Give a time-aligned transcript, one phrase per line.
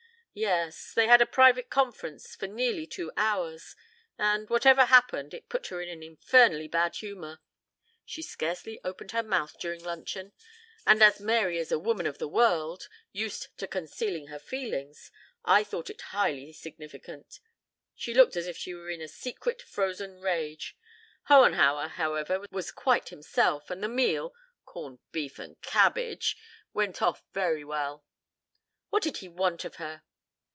[0.33, 0.93] "Yes.
[0.93, 3.75] They had a private conference for nearly two hours,
[4.17, 7.39] and, whatever happened, it put her in an infernally bad humor.
[8.05, 10.31] She scarcely opened her mouth during luncheon,
[10.87, 15.11] and as Mary is a woman of the world, used to concealing her feelings,
[15.43, 17.41] I thought it highly significant.
[17.93, 20.77] She looked as if she were in a secret frozen rage.
[21.23, 24.33] Hohenhauer, however, was quite himself, and the meal
[24.63, 26.37] corned beef and cabbage!
[26.71, 28.05] went off very well."
[28.89, 30.03] "What did he want of her?"